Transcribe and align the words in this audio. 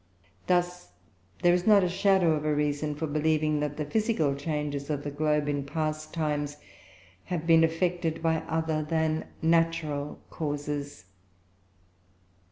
Thus 0.47 0.93
there 1.43 1.53
is 1.53 1.67
not 1.67 1.83
a 1.83 1.87
shadow 1.87 2.31
of 2.31 2.43
a 2.43 2.55
reason 2.55 2.95
for 2.95 3.05
believing 3.05 3.59
that 3.59 3.77
the 3.77 3.85
physical 3.85 4.33
changes 4.33 4.89
of 4.89 5.03
the 5.03 5.11
globe, 5.11 5.47
in 5.47 5.63
past 5.63 6.11
times, 6.11 6.57
have 7.25 7.45
been 7.45 7.63
effected 7.63 8.19
by 8.19 8.37
other 8.47 8.81
than 8.81 9.27
natural 9.43 10.19
causes. 10.31 11.05